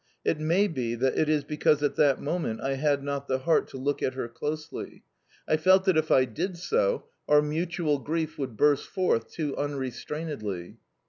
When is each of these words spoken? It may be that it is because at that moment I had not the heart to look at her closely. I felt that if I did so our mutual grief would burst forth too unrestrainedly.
It 0.25 0.39
may 0.39 0.67
be 0.67 0.95
that 0.95 1.15
it 1.15 1.29
is 1.29 1.43
because 1.43 1.83
at 1.83 1.95
that 1.95 2.19
moment 2.19 2.59
I 2.59 2.73
had 2.73 3.03
not 3.03 3.27
the 3.27 3.37
heart 3.37 3.67
to 3.67 3.77
look 3.77 4.01
at 4.01 4.15
her 4.15 4.27
closely. 4.27 5.03
I 5.47 5.57
felt 5.57 5.85
that 5.85 5.95
if 5.95 6.09
I 6.09 6.25
did 6.25 6.57
so 6.57 7.09
our 7.27 7.43
mutual 7.43 7.99
grief 7.99 8.39
would 8.39 8.57
burst 8.57 8.87
forth 8.87 9.29
too 9.29 9.55
unrestrainedly. 9.57 10.79